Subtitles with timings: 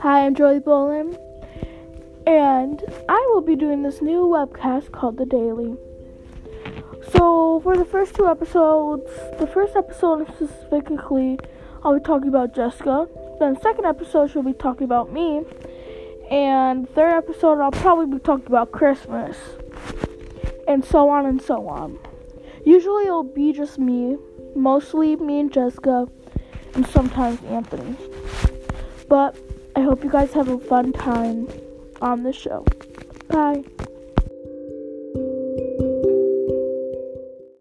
[0.00, 1.18] Hi, I'm Joey Bolin,
[2.24, 5.76] and I will be doing this new webcast called The Daily.
[7.10, 11.40] So, for the first two episodes, the first episode specifically,
[11.82, 13.08] I'll be talking about Jessica.
[13.40, 15.42] Then, the second episode, she'll be talking about me.
[16.30, 19.36] And third episode, I'll probably be talking about Christmas.
[20.68, 21.98] And so on and so on.
[22.64, 24.16] Usually, it'll be just me,
[24.54, 26.06] mostly me and Jessica,
[26.74, 27.96] and sometimes Anthony.
[29.08, 29.36] But
[29.78, 31.46] I hope you guys have a fun time
[32.02, 32.64] on the show.
[33.28, 33.62] Bye.